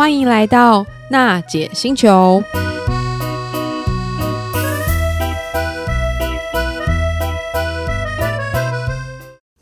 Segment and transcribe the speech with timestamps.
[0.00, 2.42] 欢迎来到娜姐星球。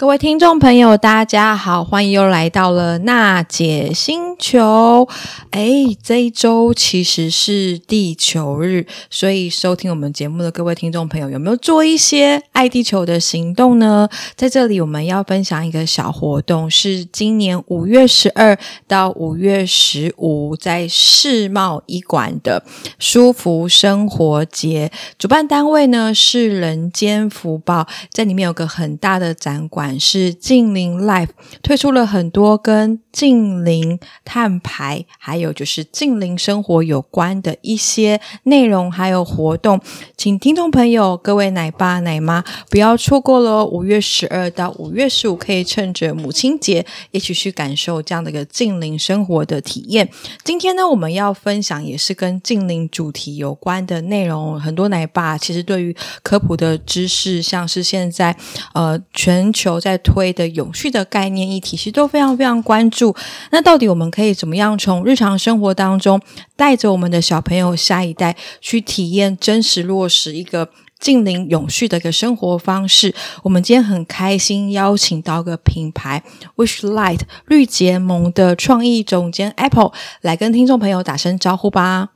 [0.08, 5.06] 各位听众朋友，大家好，欢迎又来到了娜姐星球。
[5.50, 14.08] 诶，这一周其实是地球日，所以收听我们节目的各位听众朋友，有没有做一些爱地球的行动呢？
[14.34, 22.64] 在这里，我们要分享一个小活动，是今年五月十二到五月十五，在世贸一馆的
[22.98, 29.97] 舒服生活节，主办单位呢是人间福报，在里面有个很大的展馆。
[29.98, 31.30] 是净零 Life
[31.62, 39.80] 推出了很多跟净零碳排，还有就是净零生活有关的一些内容，还有活动，
[40.16, 43.64] 请听众朋友、各位奶爸奶妈不要错过喽。
[43.64, 50.08] 五月十二到五月十五，可以趁着母亲节一起去感受这样的一个净零生活的体验。
[50.44, 54.60] 今天呢，我们要分享也是跟净零主题有关的内容。
[54.60, 58.36] 很多奶爸其实对于科普的知识，像是现在
[58.74, 59.78] 呃全球。
[59.78, 63.16] 在在推的永续的概念议题，其实都非常非常关注。
[63.50, 66.20] 那到底我们可以怎么样从日常生活当中，
[66.56, 70.68] 带着我们的小朋友、下一代去体验真实落实一个
[71.00, 73.14] 近邻永续的一个生活方式？
[73.44, 76.22] 我们今天很开心邀请到个品牌
[76.56, 82.10] Wish Light 绿结盟的创意总监 Apple 来跟听众朋友打声招呼吧。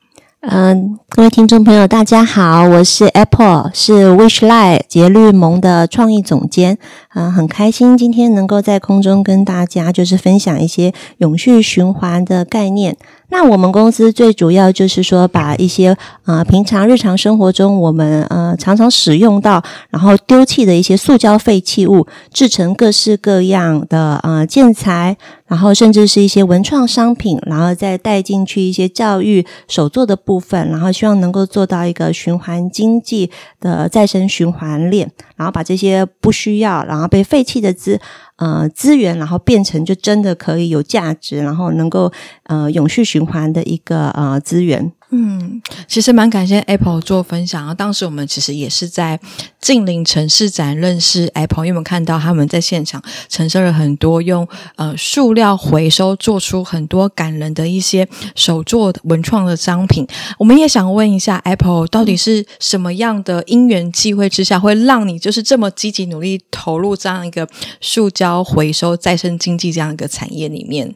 [0.45, 6.79] 嗯，各位听众朋友，大家好，我是 Apple，是 Wish Light 结绿盟的创意总监。
[7.15, 12.97] 嗯，很开心今天能够在空中跟大家就是分享一些永续循环的概念。
[13.29, 15.97] 那我们公司最主要就是说，把一些
[16.27, 25.17] 呃平常日常生活中我们呃常常使用到，然后丢弃的一些塑胶废弃物，制成各式各样的呃建材，
[25.47, 38.01] 然后甚至是一些文创商品，然后再带进去一些教育手作的部分，然后希望能够做到一个循环经济的再生循环链，然后把这些不需要，然被废弃的资。
[38.37, 42.11] 呃，资源，然后变成就真的可以有价值，然后能够
[42.45, 44.91] 呃永续循环的一个呃资源。
[45.11, 45.42] 嗯，
[45.87, 47.73] 其实蛮感谢 Apple 做分享啊。
[47.75, 49.19] 当时我们其实也是在
[49.61, 54.47] 近邻城市展认识 Apple，因为我们看到他们在现场陈设了很多用
[54.77, 60.07] 呃塑料回收做出很多感人的一些手作文创的商品。
[60.39, 67.49] 我们也想问一下 Apple，到底是什么样的因缘际会之下，会让你就是这么积极努力投入这样一个
[67.81, 70.95] 塑胶回收再生经济这样一个产业里面？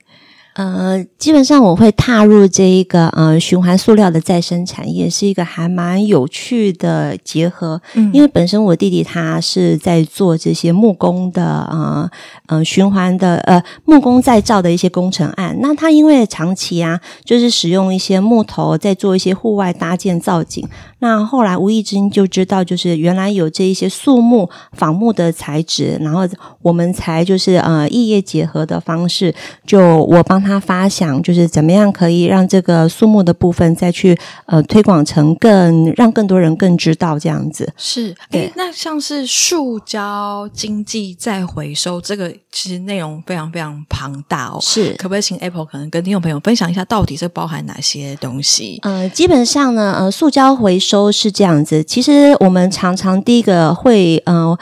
[0.56, 7.78] 呃，基本上我会踏入这一个呃循环塑料的再生产业，是一个还蛮有趣的结合。
[7.92, 12.10] 嗯，因为本身我弟弟他是在做这些木工的呃
[12.46, 15.54] 呃循环的呃木工再造的一些工程案。
[15.60, 20.66] 那他因为长期啊，就是使用一些木头在做一些户外搭建造景。
[21.00, 26.26] 那后来无意之间就知道，就是原来有这一些树木仿木的材质，然后
[26.62, 29.34] 我们才就是呃异业结合的方式，
[29.66, 30.56] 就我帮他。
[30.56, 38.50] 他发想就是怎么样可以让这个树木的部分再去呃推广成更让更多人更知道这样子是对。
[38.56, 48.78] 那像是塑胶经济再回收这个其实内容非常非常庞大哦，是可不可以请 Apple 可能跟听众朋友分享一下到底这包含哪些东西？
[48.82, 54.58] 呃，基本上呢，呃，塑胶回收是这样子，其实我们常常第一个会呃。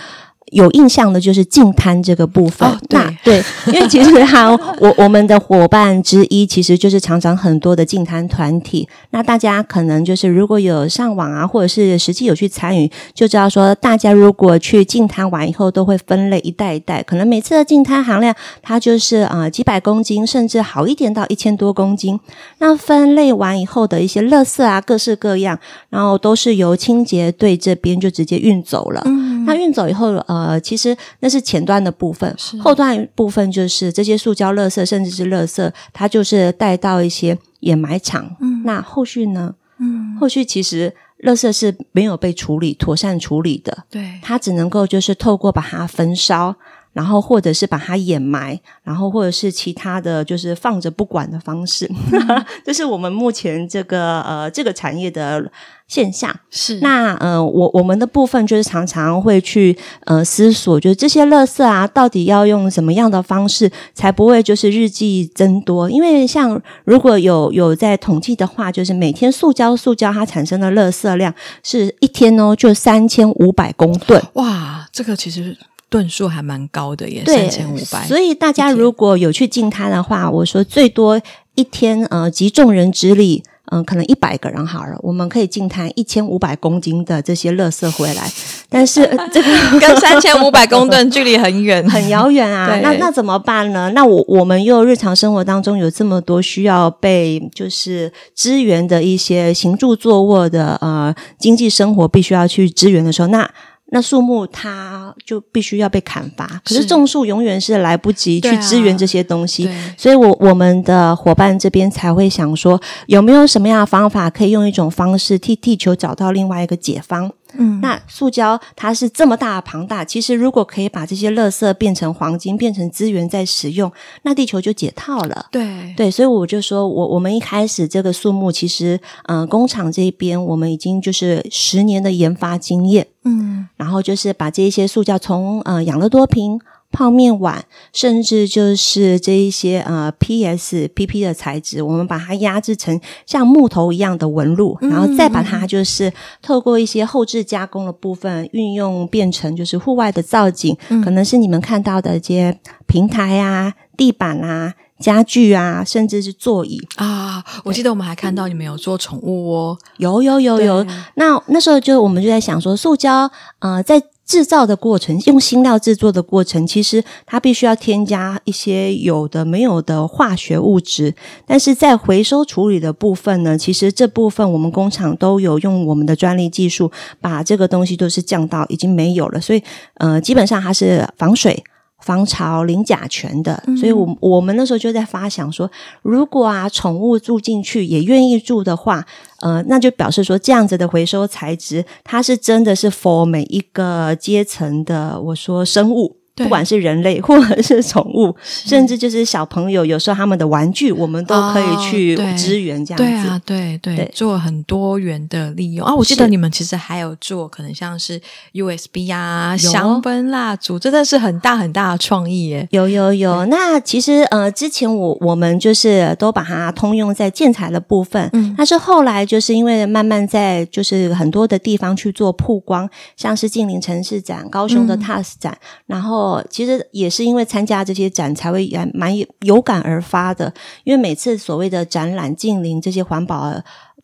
[0.54, 3.42] 有印象的就是净滩这个部分，哦、对那对，
[3.74, 4.48] 因为其实哈，
[4.78, 8.88] 我我们的伙伴之一其实就是常常很多的净滩团体。
[9.10, 22.18] 那大家可能就是如果有上网啊，或者是实际有去参与，就知道说，大家如果去净滩完以后，都会分类一袋一袋，可能每次的净滩含量它就是啊、呃、几百公斤，甚至好一点到一千多公斤。
[22.58, 25.58] 那分类完以后的一些垃圾啊，各式各样，
[25.90, 29.02] 然后都是由清洁队这边就直接运走了。
[29.06, 30.44] 嗯，那运走以后，呃。
[30.44, 38.36] 呃，其实那是前端的部分，后端部分就是这些塑胶垃圾，甚至是垃圾，它就是带到一些掩埋场。
[38.40, 39.54] 嗯，那后续呢？
[39.78, 43.84] 嗯，后续其实垃圾是没有被处理、妥善处理的。
[43.90, 46.54] 对，它只能够就是透过把它焚烧，
[46.94, 51.86] 然后或者是把它掩埋，然后或者是其他的就是放着不管的方式。
[52.10, 55.52] 嗯、 这是我们目前这个呃这个产业的。
[55.86, 59.76] 现象是那呃，我我们的部分就是常常会去
[60.06, 65.88] 呃思索，就是这些垃圾啊，到底要用什么样的方式才不会就是日益增多？
[65.90, 71.32] 因为像如果有有在统计的话，就是每天塑胶塑胶它产生的垃圾量
[71.62, 74.20] 是一天哦，就三千五百公吨。
[74.32, 75.54] 哇，这个其实
[75.94, 78.04] 吨数还蛮高的耶，对，三千五百。
[78.08, 81.20] 所以大家如果有去进摊的话，我说最多。
[81.56, 83.44] 一天呃集众人之力。
[83.72, 88.30] 嗯，可能一百个人好了，我们可以净摊一千五百公斤的这些垃圾回来，
[88.68, 89.00] 但是
[89.32, 92.78] 这个跟三千五百公吨距离很远， 很遥远啊。
[92.82, 93.90] 那那怎么办呢？
[93.94, 103.50] 那我我们又日常生活当中有这么多需要被就是支援的一些行住坐卧的呃经济生活，必须要去支援的时候，那。
[103.94, 117.30] 那树木它就必须要被砍伐，可是种树永远是来不及去支援这些东西，啊、所以我我们的伙伴这边才会想说，有没有什么样的方法可以用一种方式替地球找到另外一个解方？
[117.56, 123.90] 嗯，那塑胶它是这么大庞大，其实如果可以把这些垃圾变成黄金，变成资源再使用，
[124.22, 125.46] 那地球就解套了。
[125.50, 136.60] 对对，所以我就说我我们一开始这个树木，其实嗯、呃，工厂这边我们已经就是十年的研发经验，嗯，然后就是把这些塑胶从呃养乐多瓶。
[136.94, 152.56] 泡面碗，甚至就是这一些呃 PS、PP 的材质，我们把它压制成像木头一样的纹路，然后再把它就是透过一些后置加工的部分运用，变成就是户外的造景，嗯、可能是你们看到的这些
[152.86, 157.44] 平台啊、地板啊、家具啊，甚至是座椅啊。
[157.64, 160.86] 我记得我们还看到你们有做宠物窝，有有有有。
[161.16, 164.00] 那那时候就我们就在想说，塑胶呃在。
[164.24, 171.14] 制造的过程，用新料制作的过程，其实它必须要添加一些有的没有的化学物质。
[171.46, 176.90] 但是在回收处理的部分呢，其实这部分我们工厂都有用我们的专利技术，
[177.20, 179.40] 把这个东西都是降到已经没有了。
[179.40, 179.62] 所以，
[179.94, 181.62] 呃，基本上它是防水。
[182.04, 185.70] 防潮、零甲醛的，所以我，我我们那时候就在发想说，
[186.02, 189.06] 如果啊，宠物住进去也愿意住的话，
[189.40, 196.16] 呃，那就表示说，这样子的回收材质，它是真的是 for 每一个阶层的，我说生物。
[196.36, 203.04] 不管是人类 或者是宠物，甚至就是小朋友，有时候他们的玩具，我们都可以去支援这样子。
[203.04, 205.94] 哦、对啊，对对，对做很多元的利用啊！
[205.94, 208.20] 我记得你们其实还有做可能像是
[208.52, 212.66] USB 啊、香氛蜡烛，真的是很大很大的创意耶！
[212.72, 213.46] 有有有。
[213.46, 226.23] 那其实呃，之前我我们就是都把它通用在建材的部分，嗯，但是后来就是因为慢慢在就是很多的地方去做曝光，像是近邻城市展、高雄的 TAS 展，嗯、然后。
[226.24, 230.50] 哦，其实也是因为参加这些展，才会蛮有感而发的。
[230.84, 233.54] 因为每次所谓的展览、近邻这些环保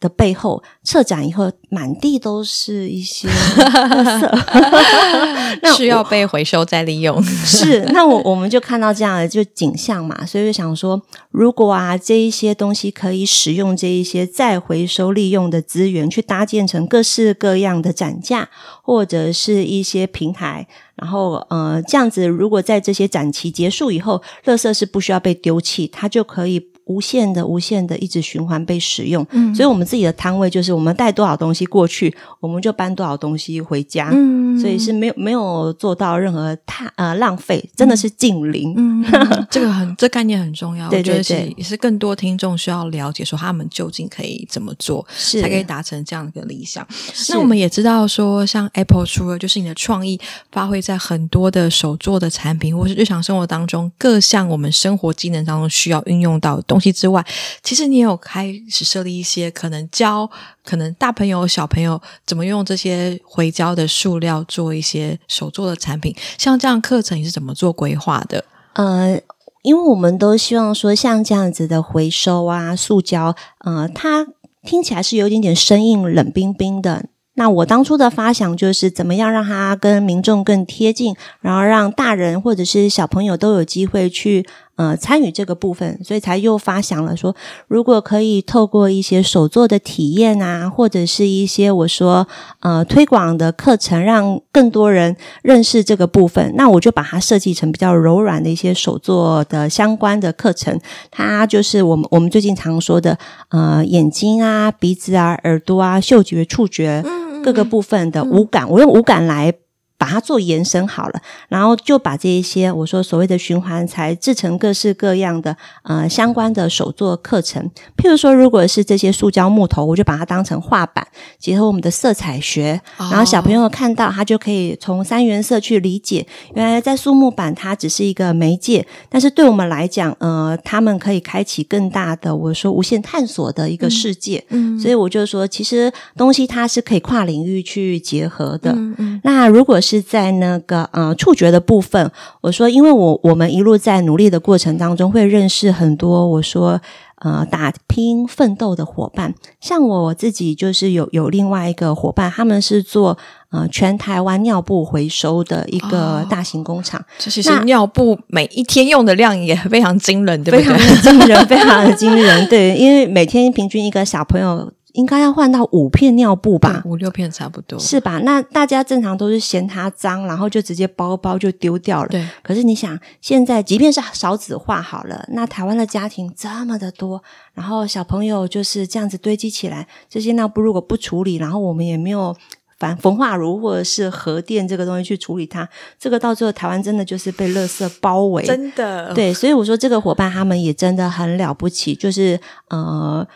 [0.00, 7.22] 的背后，撤展以后满地都是一些垃圾， 那需要被回收再利用。
[7.22, 11.00] 是，那我我们就看到这样的就景象嘛，所以就想说，
[11.30, 18.48] 如果啊这一些东西可以使用这一些再回收利用的资源，去搭建成各式各样的展架
[18.82, 20.66] 或者是一些平台。
[20.96, 26.69] 然后，呃，这样子，如果在这些展期结束以后，垃圾是不需要被丢弃，它就可以。
[26.90, 29.24] 无限的、无限的，一直循环被使用。
[29.30, 34.10] 嗯，所以我们自己的摊位就是，我们带多少东西过去，我们就搬多少东西回家。
[34.12, 38.74] 嗯，所以是没有没有做到任何太呃浪费，真的是近零。
[38.76, 39.04] 嗯，
[39.48, 40.88] 这个很这概念很重要。
[40.90, 46.86] 对对对，也是更多听众需要了解，说他们究竟可以怎么做，是才可以达成这样一个理想。
[47.28, 50.18] 那我们也知道说，像 Apple 除了就是你的创意
[50.50, 57.24] 发挥在很多的手作的产品，或是日常生活当中各项我们生活技能当中需要运用到的东西之外，
[57.62, 60.30] 其实你也有开始设立一些可能教
[60.64, 68.44] 可能大朋友小朋友怎么用这些回胶的塑料做一些手做的产品，像这样课程你是怎么做规划的？
[68.74, 69.20] 呃，
[69.62, 73.34] 因为我们都希望说像这样子的回收啊，塑胶，
[73.64, 74.26] 呃，它
[74.62, 77.06] 听起来是有一点点生硬、冷冰冰的。
[77.34, 84.46] 那我当初的发想就是怎么样让它跟民众更贴近，然后让大人或者是小朋友都有机会去
[84.80, 87.36] 呃参与这个部分，所以才又发想了说，
[87.68, 92.26] 如果可以透过一些手作的体验啊，或者是一些我说
[92.60, 100.80] 呃推广的课程，让更多人认识这个部分，那我就把它设计成比较柔软的一些手作的相关的课程。
[101.10, 103.18] 它就是我们我们最近常说的
[103.50, 107.04] 呃眼睛啊、鼻子啊、耳朵啊、嗅觉、触觉。
[107.42, 109.54] 各个部分的五感，我用五感来。
[110.00, 117.70] 把它做延伸好了，然后就把这一些我说所谓的循环材制成各式各样的呃相关的手作课程。
[117.98, 121.06] 譬如说，如果是这些塑胶木头，我就把它当成画板，
[121.38, 134.42] 结合我们的色彩学，然后小朋友看到他就可以从三原色去理解，原来在塑木板它只是一个媒介，但是对我们来讲，呃，他们可以开启更大的我说无限探索的一个世界。
[134.48, 138.72] 嗯，所以我就说，其实东西它是可以跨领域去结合的。
[138.72, 146.80] 嗯嗯，那如果是是在那个呃触觉的部分，我说，因为我我们一路在努力的过程当中，会认识很多我说
[147.16, 149.34] 呃打拼奋斗的伙伴。
[149.60, 153.18] 像我自己就是有有另外一个伙伴，他们是做
[153.50, 157.04] 呃全台湾尿布回收的一个大型工厂。
[157.18, 160.64] 这其实尿布每一天用的量也非常惊人，对不对？
[160.64, 162.48] 非常的惊人，非常的惊人。
[162.48, 164.72] 对，因为每天平均一个小朋友。
[164.92, 168.18] 应该要换到五片尿布吧，五六片差不多，是吧？
[168.24, 172.08] 那大家正常都是嫌它脏，然后就直接包包就丢掉了。
[172.08, 172.26] 对。
[172.42, 177.22] 可是你想，现在即便是少子化好了，那台湾的家庭这么的多，
[177.54, 182.36] 然后小朋友就是这样子堆积起来，这些尿布如果不处理，然后我们也没有
[182.78, 185.68] 反焚化炉或者是核电这个东西去处理它，
[185.98, 188.42] 这个到最后台湾真的就是被垃圾包围。
[188.44, 189.14] 真的。
[189.14, 193.26] 对，所以我说这个伙伴他们也真的很了不起，就是呃。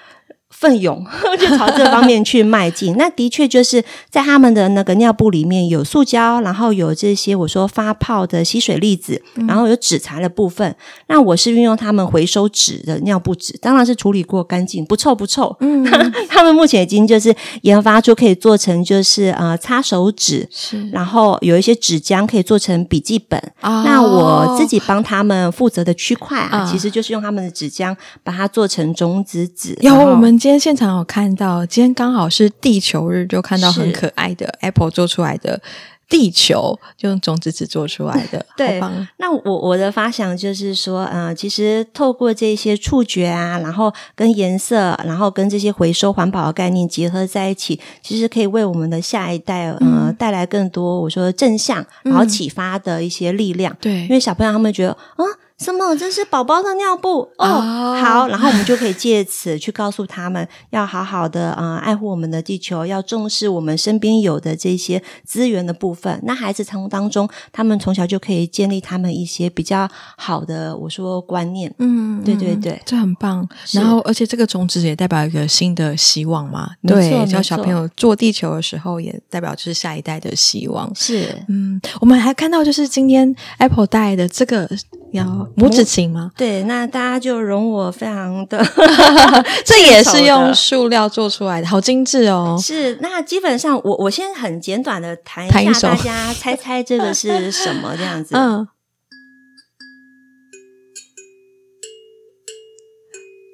[0.57, 1.05] 奋勇
[1.39, 10.71] 就朝这方面去迈进， 那的确就是在他们的那个尿布里面有塑胶，然后有这些我说发泡的吸水粒子，然后有纸材的部分。
[10.71, 10.77] 嗯、
[11.09, 15.55] 那我是运用他们回收纸的尿布纸，当然是处理过干净，不臭不臭。
[15.61, 15.85] 嗯，
[16.31, 23.39] 他们目前已经就是研发出可以做成就是呃擦手纸，是，然后有一些纸浆可以做成笔记本。
[23.61, 29.77] 哦、那我自己帮他们负责的区块啊，哦、其实就是用他们的纸浆把它做成种子纸。
[29.81, 30.39] 有我们。
[30.45, 35.59] 今天现场有看到，今天刚好是地球日，就看到很可爱的 Apple 做出来的
[36.07, 38.45] 地球，就用种子纸做出来的。
[38.55, 38.79] 对，
[39.17, 53.75] 那我我的发想就是说，嗯、呃，其实透过这些触觉啊，然后跟颜色，然后跟这些回收环保的概念结合在一起，其实可以为我们的下一代，呃，带来更多我说正向，然后启发的一些力量。
[53.81, 55.25] 对、嗯，因为小朋友他们觉得，啊。
[55.59, 55.95] 什么？
[55.97, 66.21] 这是宝宝的尿布哦，oh, 好，然后我们就可以借此去告诉他们，要好好的呃爱护我们的地球，要重视我们身边有的这些资源的部分。
[66.25, 71.73] 那孩子从当中，他们从小就可以建立他们一些比较好的我说观念。
[71.79, 73.49] 嗯，对对对，这很棒。
[73.71, 76.71] 然后，而且这个种子也代表一个新的希望嘛。
[76.85, 80.93] 对，教小朋友做地球的时候，也代表就是下一代的希望。
[80.97, 84.69] 是，嗯，我们还看到就是今天 Apple 带来的这个
[85.17, 85.25] 要。
[85.57, 86.31] 拇指琴吗？
[86.37, 88.65] 对，那大家就容我非常的，
[89.65, 92.59] 这也是用塑料做出来的，好精致哦。
[92.61, 98.35] 是，那基本上我我先很简短的弹一下，大家猜猜这个是什么这样子。
[98.39, 98.69] 嗯。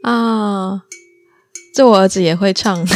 [0.02, 0.83] 啊，
[1.75, 2.87] 这我儿子也会唱。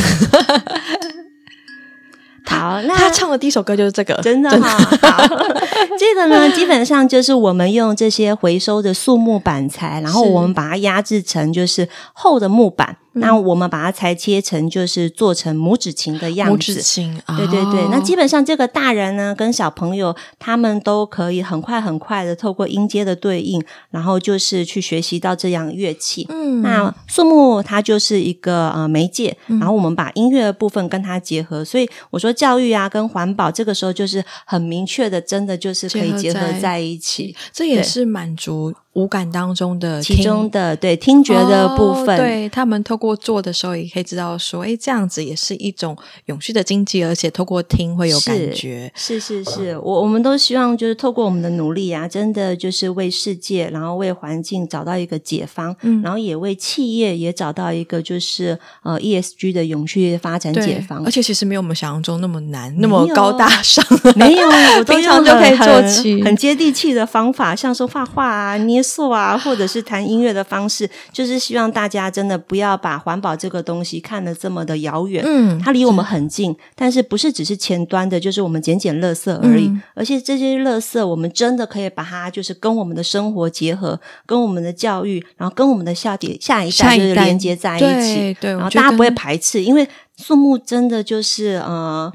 [2.54, 4.78] 好， 那他唱的第一首歌就是这个，真的哈。
[5.02, 5.26] 好，
[5.98, 12.96] 这个呢，基本上就是我们用这些回收的塑木板材，然后我们把它压制成就是厚的木板。
[13.14, 16.72] 那我们把它裁切成，就是做成拇指琴的样子。
[16.72, 17.80] 拇指琴，对对对。
[17.82, 26.26] 哦、那基本上这个大人呢，跟小朋友他们都可以很快很快的透过音阶的对应，然后就是去学习到这样乐器。
[26.28, 31.64] 嗯，那塑木它就是一个呃媒介，然后我们把音乐的部分跟它结合。
[31.64, 37.34] 所以我说教育啊跟环保这个时候就是很明确的，真的就是可以结合在一起。
[37.52, 38.74] 这也是满足。
[38.94, 45.96] 五感当中的其中的对听觉的部分，哦、对他们透过做的时候也可以知道说，哎，这样子也是一种
[46.26, 48.92] 永续的经济，而且透过听会有感觉。
[48.94, 61.04] 是是是，是，我我们都希望就是透过我们的努力啊，真的就是为世界，然后为环境找到一个解方，嗯，然后也为企业也找到一个就是呃 ESG 的永续发展解方。
[61.04, 63.84] 而且其实没有我们想象中那么难，那么高大上，
[64.14, 64.46] 没有，
[64.78, 68.83] 我都 平常就可以做起很接地气的方法，像说画画啊，捏。
[68.84, 75.24] 素啊，或者是谈音乐的方式， 就是希望大家真的不要把环保这个东西看得这么的遥远。
[75.26, 79.68] 嗯，它离我们很近，但是不是只是前端的，就是我们捡捡垃圾而已。
[79.68, 87.86] 嗯、而且这些垃圾，我们真的可以把它就是跟我们的生活结合，跟我们的教育，然后跟我们的下底下一代就是连接在一起。
[87.86, 92.12] 对，对然后大家不会排斥，因为树木真的就是呃。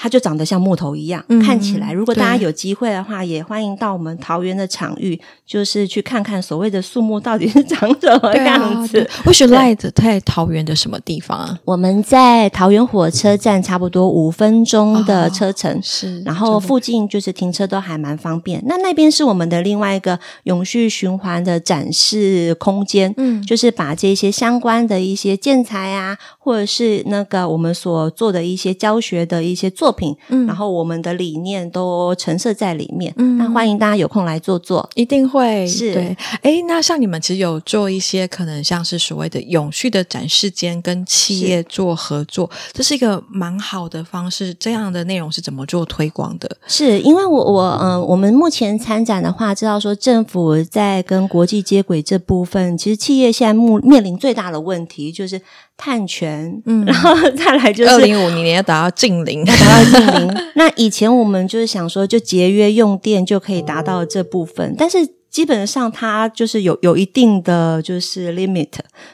[0.00, 1.92] 它就长得像木头一样，嗯、看起来。
[1.92, 9.04] 如果大家有机会的话，也欢迎到我们桃园的场域，就是去看看所谓的树木到底是长什么样子。
[9.24, 11.58] WishLight 在桃园的什么地方啊？
[11.64, 16.20] 我们在桃园火车站，差不多五分钟的车程，哦、是。
[16.22, 18.62] 然后附近就是停车都还蛮方便。
[18.66, 26.16] 那那边是我们的另外一个永续循环的展示空间，嗯，就是把这些相关的一些建材啊。
[26.48, 36.16] 或者是那个我们所做的一些教学的一些作品，嗯，然后我们的理念都陈设在里面，嗯，那欢迎大家有空来做做，一定会是对。
[36.40, 44.54] 哎，那像你们其实有做一些可能像是所谓的永续的展示间跟企业做合作，这是一个蛮好的方式。
[44.54, 46.56] 这样的内容是怎么做推广的？
[46.66, 55.38] 是因为我我嗯、呃，我们目前参展的话，知道说政府在跟国际接轨这部分，其实企业现在目面临最大的问题就是
[55.78, 60.36] 碳权，嗯，然后再来就是二零五零年要达到净零，要达到净零。
[60.56, 64.98] 那以前我们就是想说，就节约用电就可以达到这部分，但是。
[65.30, 68.70] 基本上它就是有有一定的就是 limit，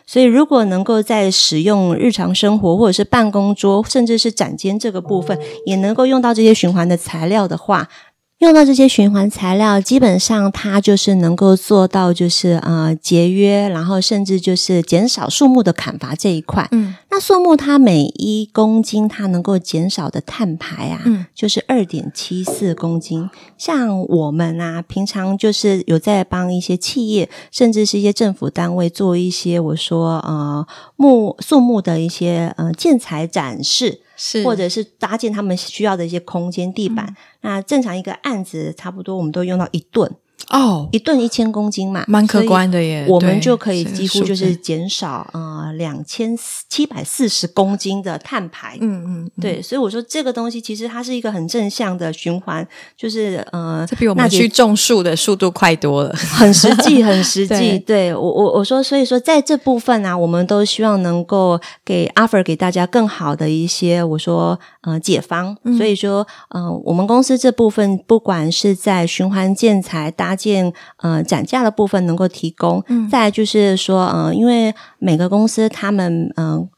[0.07, 7.89] 所以如果能够在使用日常生活或者是办公桌，甚至是展间这个部分，也能够用到这些循环的材料的话。
[8.39, 16.69] 用到这些循环材料，基本上它就是能够做到，就是呃节约，然后甚至就是减少树木的砍伐这一块。
[16.73, 23.31] 嗯，那树木它每一公斤它能够减少的碳排啊，嗯，就是二点七四公斤。
[23.57, 34.01] 像我们啊，平常就是有在帮一些企业，甚至是一些政府单位做一些，我说呃木树木的一些呃建材展示。
[34.17, 40.11] 是，或者是搭建他们需要的一些空间地板，嗯、那正常一个案子差不多，我们都用到一吨。
[40.51, 43.05] 哦，一吨一千公斤嘛，蛮可观的耶。
[43.09, 46.37] 我们就可以几乎就是减少呃两千
[46.69, 48.77] 七百四十公斤的碳排。
[48.81, 57.79] 嗯嗯，对，所以我说这个东西其实它是一个很正向的循环，就是呃，这比我们去种树的速度快多了， 很实际，很实际。
[57.87, 65.57] 对，我我我说，所以说在这部分呢、啊，我们都希望能够给 offer 给大家更好的一些，我说呃解方。
[65.65, 76.59] 嗯、所以说呃，我们公司这部分不管是在循环建材搭件呃展架的部分能够提供，嗯，再来就是说呃，因为每个公司他们嗯。
[76.59, 76.69] 呃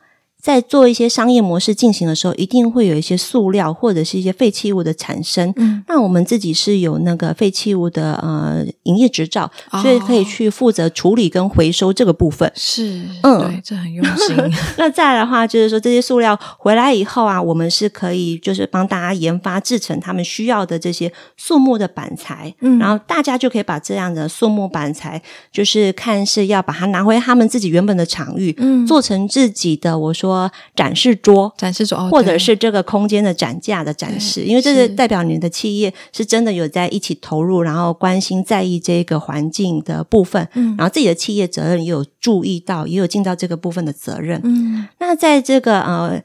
[0.46, 5.52] 在做一些商业模式进行的时候，一定会有一些塑料或者是一些废弃物的产生。
[5.56, 12.48] 嗯，那我们自己是有那个废弃物的呃营业执照，哦，所以可以去负责处理跟回收这个部分。
[12.54, 14.36] 是，嗯，对，这很用心。
[14.78, 22.54] 那再来的话，就是说这些塑料回来以后啊，我们是可以就是帮大家研发制成他们需要的这些树木的板材。
[22.60, 29.98] 嗯，然后大家就可以把这样的树木板材，就是看是要把它拿回他们自己原本的场域，嗯，做成自己的。
[29.98, 30.35] 我说。
[30.74, 34.86] 展示桌、展示桌，或者是这个空间的展架的展示，因为这是。
[34.96, 46.22] 代表你的企业是真的有在一起投入，然后关心在意这个环境的部分，嗯，然后自己的企业责任也有注意到，也有尽到这个部分的责任，嗯，那在这个呃。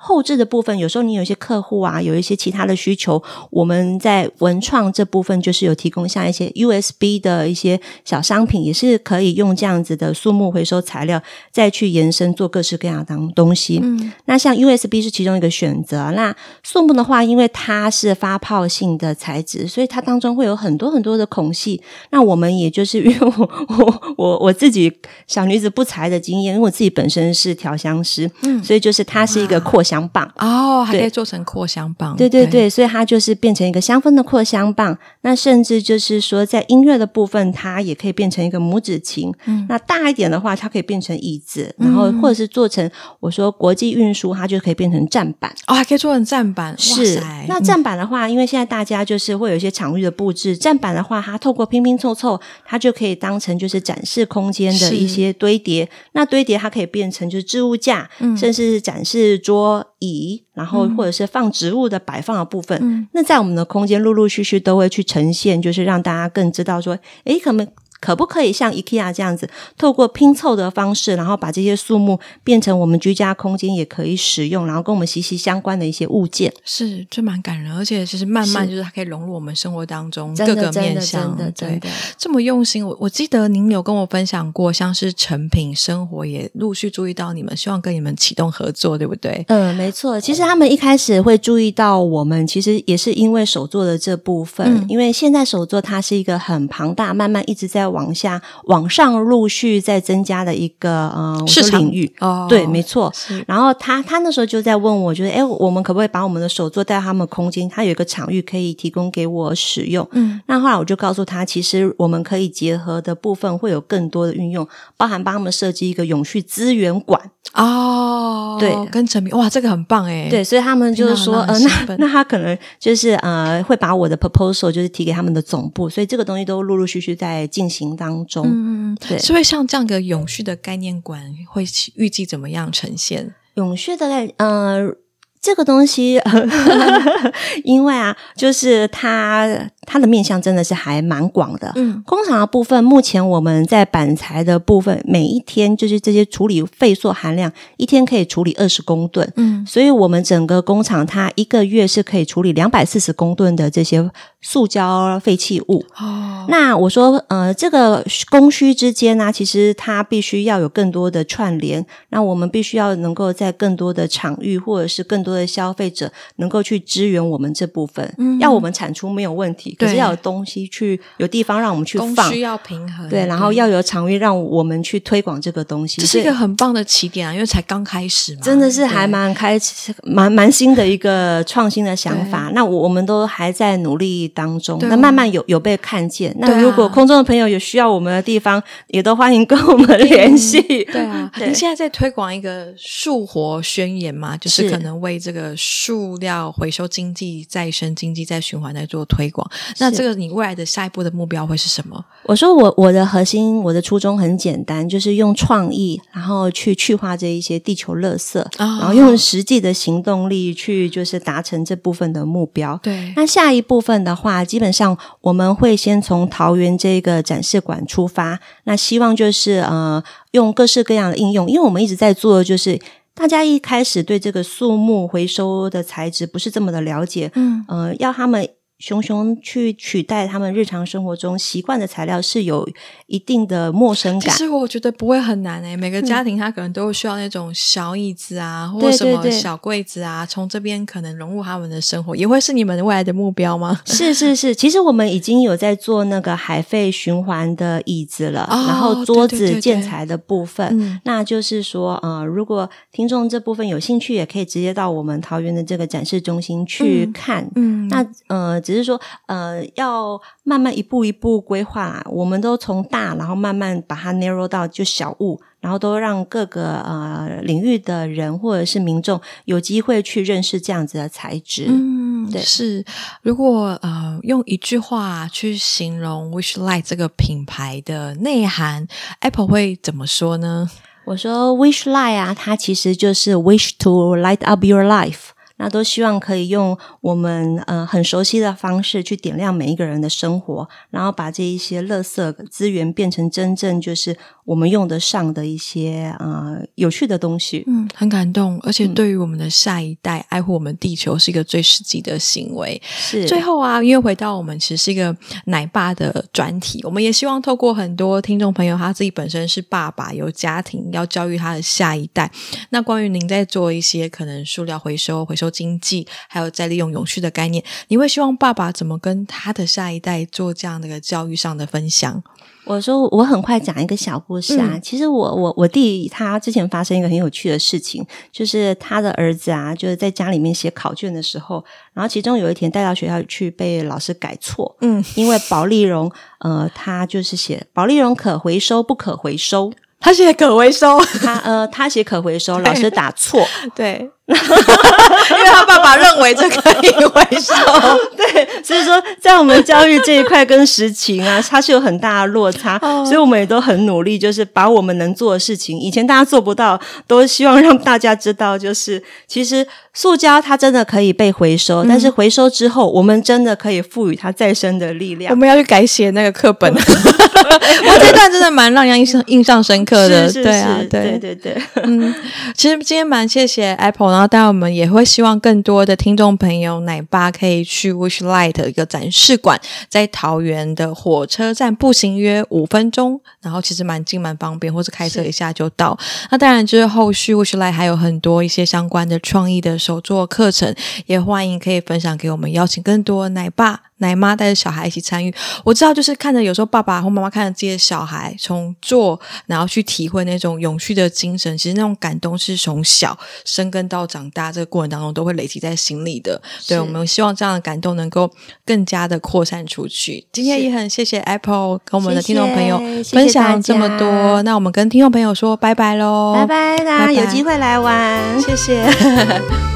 [0.00, 13.80] 后置的部分，有时候你有一些客户啊，有一些其他的需求，我们在文创这部分就是有提供像一些 USB 的一些小商品，也是可以用这样子的树木回收材料再去延伸做各式各样的东西。
[13.82, 16.12] 嗯，那像 USB 是其中一个选择。
[16.12, 16.32] 那
[16.62, 21.82] 树木的话，因为它是发泡性的材质，所以它当中会有很多很多的孔隙。
[22.10, 24.92] 那我们也就是 因为我我我我自己
[25.26, 29.82] 小女子不才的经验，因为我自己本身是调香师，嗯，所以就是它是一个扩。
[29.88, 34.96] 香棒哦，还可以做成扩香棒，对对对，对，所以它就是变成一个香氛的扩香棒。
[35.22, 39.32] 那甚至就是说，在音乐的部分，它也可以变成一个拇指琴。
[39.46, 46.76] 嗯，那大一点的话，它可以变成椅子，然后或者是做成我说国际运输，它就可以变成站板哦，还可以做成站板。
[46.78, 55.88] 是，那站板的话，嗯，因为现在大家就是会有一些场域的布置，站板的话，它透过拼拼凑凑，它就可以当成就是展示空间的一些堆叠。
[56.12, 59.77] 那堆叠它可以变成就是置物架，嗯，甚至是展示桌。
[59.98, 67.66] 椅，然后或者是放植物的摆放的部分，嗯，那在我们的空间陆陆续续都会去呈现，就是让大家更知道说，诶，可能。
[68.00, 76.52] 可不可以像 IKEA 这样子，透过拼凑的方式，然后把这些树木变成我们居家空间也可以使用，然后跟我们息息相关的一些物件？
[76.64, 81.36] 是，这蛮感人，而且其实慢慢就是它可以融入我们生活当中各个面向。
[81.36, 82.86] 真的，真的，真的，这么用心。
[82.86, 89.44] 我我记得您有跟我分享过，像是成品生活也陆续注意到你们，希望跟你们启动合作，对不对？
[89.48, 90.20] 嗯，没错。
[90.20, 97.87] 其实他们一开始会注意到我们，其实也是因为手作的这部分，嗯、因为现在手作它是一个很庞大，慢慢一直在。
[97.88, 103.12] 往下往上陆续在增加的一个呃市场领域哦，对，没错。
[103.46, 107.68] 然后他他那时候就在问我，就是哎，我们可不可以把我们的手作带到他们空间？
[107.68, 110.06] 他有一个场域可以提供给我使用。
[110.12, 117.20] 嗯，那后来我就告诉他，其实我们可以结合的部分会有更多的运用，包含帮他们设计一个永续资源馆
[117.54, 118.56] 哦。
[118.58, 120.26] 对，跟陈明哇，这个很棒哎。
[120.28, 127.77] 对，所以他们就是说，呃，那 那他可能就是呃，会把我的 proposal 就是提给他们的总部，所以这个东西都陆陆续续在进行。
[127.96, 131.64] 当中，嗯，对，所以像这样一个永续的概念馆会
[131.94, 133.34] 预计怎么样呈现？
[133.54, 134.06] 永续的
[134.38, 134.94] 呃。
[135.40, 136.20] 这个东西，
[137.62, 139.48] 因为啊，就是它
[139.82, 141.72] 它的面向真的是还蛮广的。
[141.76, 149.32] 嗯，工厂的部分，目前我们在板材的部分，每一天就是这些处理废塑含量，一天可以处理二十公吨。
[149.36, 155.84] 嗯，所以我们整个工厂它一个月是可以处理两百四十公吨的这些塑胶废弃物。
[155.96, 161.84] 哦，那我说，呃，这个供需之间呢，其实它必须要有更多的串联。
[162.10, 182.50] 那我们必须要能够在更多的场域，或者是更多的消费者能够去支援我们这部分，嗯，要我们产出没有问题，可是要有东西去，有地方让我们去放，需要平衡，对，然后要有场域让我们去推广这个东西，这是一个很棒的起点啊，因为才刚开始嘛，真的是还蛮开始，蛮蛮新的一个创新的想法。
[182.54, 186.34] 那我我们都还在努力当中，那慢慢有有被看见。
[186.38, 190.60] 那如果空中的朋友有需要我们的地方，也都欢迎跟我们联系。
[190.92, 202.04] 对啊，您现在在推广一个树活宣言嘛，就是可能为这个塑料回收经济、再生经济、再循环在做推广，那这个你未来的下一步的目标会是什么？
[202.24, 212.78] 我说我我的核心，我的初衷很简单，就是用创意，然后去去化这一些地球垃圾，哦、然后用实际的行动力去就是达成这部分的目标。
[212.82, 220.02] 对，那下一部分的话，基本上我们会先从桃园这个展示馆出发，那希望就是呃
[220.32, 222.78] 用各式各样的应用，因为我们一直在做的就是。
[223.14, 228.48] 大家一开始对这个树木回收的材质不是这么的了解，嗯，呃，要他们。
[228.78, 232.68] 熊熊去取代他们日常生活中习惯的材料是有
[233.08, 234.32] 一定的陌生感。
[234.32, 243.80] 其实我觉得不会很难诶、欸，每个家庭他可能都会需要那种小椅子啊，嗯、或者什么小柜子啊，从这边可能融入他们的生活，也会是你们未来的目标吗？
[243.84, 257.42] 是是是，其实我们已经有在做那个海废循环的椅子了，哦、然后桌子建材的部分，对对对对，那就是说，呃，如果听众这部分有兴趣，也可以直接到我们桃园的这个展示中心去看。
[257.56, 258.62] 嗯，嗯那呃。
[258.68, 271.64] 只是说，呃，要慢慢一步一步规划，我们都从大，然后慢慢把它 narrow 到就小物，然后都让各个呃领域的人或者是民众有机会去认识这样子的材质。
[271.70, 272.84] 嗯，对，是。
[273.22, 278.86] 如果呃用一句话去形容 Wishlight 这个品牌的内涵
[279.20, 280.68] ，Apple 会怎么说呢？
[281.06, 285.30] 我说 Wishlight 啊，它其实就是 Wish to light up your life。
[285.58, 294.16] 那都希望可以用我们呃很熟悉的方式去点亮每一个人的生活，然后把这一些垃圾资源变成真正就是
[294.48, 297.62] 我们用得上的一些呃有趣的东西。
[297.66, 302.80] 嗯，很感动，而且对于我们的下一代，嗯、爱护我们地球是一个最实际的行为。
[302.86, 303.28] 是。
[303.28, 312.30] 最后啊，因为回到我们其实是一个奶爸的专题，我们也希望透过很多听众朋友，他自己本身是爸爸，有家庭，要教育他的下一代。
[312.70, 315.48] 那关于您在做一些可能塑料回收、回收。
[315.58, 322.22] 经济还有再利用永续的概念，你会希望爸爸怎么跟他的下一代做这样的一个教育上的分享？
[322.68, 324.70] 我说我很快讲一个小故事啊。
[324.74, 343.42] 嗯、其实我我我弟他之前发生一个很有趣的事情，就是他的儿子啊，就是在家里面写考卷的时候，然后其中有一天带到学校去被老师改错，嗯，因为保丽龙呃，他就是写保丽龙可回收不可回收，他写可回收，他呃他写可回收， 老师打错，
[343.74, 344.10] 对。
[345.30, 347.54] 因为他爸爸认为这可以回收，
[348.14, 365.30] 对，所以说在我们教育这一块跟实情啊，它是有很大的落差，所以我们也都很努力，就是把我们能做的事情，以前大家做不到，都希望让大家知道，就是其实塑胶它真的可以被回收，但是回收之后，我们真的可以赋予它再生的力量。
[365.30, 371.18] 我们要去改写那个课本， 我这段真的蛮让人印象印象深刻的，对啊，对。
[371.18, 372.14] 对对，嗯，
[372.56, 385.96] 其实今天蛮谢谢 Apple 然后，当然我们也会希望更多的听众朋友、奶爸可以去 Wishlight 一个展示馆，在桃园的火车站步行约五分钟，然后其实蛮近蛮方便，或是开车一下就到。
[386.32, 390.74] 那当然就是后续 Wishlight 还有很多一些相关的创意的手作课程，
[391.06, 393.82] 也欢迎可以分享给我们，邀请更多奶爸。
[394.00, 406.40] 奶妈带着小孩一起参与，我知道，就是看着有时候爸爸或妈妈看着自己的小孩从做，然后去体会那种永续的精神，其实那种感动是从小生根到长大这个过程当中都会累积在心里的。
[406.58, 408.30] 是对，我们希望这样的感动能够
[408.64, 410.26] 更加的扩散出去。
[410.32, 418.82] 今天也很谢谢 Apple 跟我们的听众朋友分享这么多，谢谢那我们跟听众朋友说拜拜喽，拜拜啦，有机会来玩，谢谢。